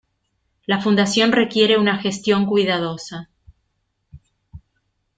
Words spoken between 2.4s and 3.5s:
cuidadosa.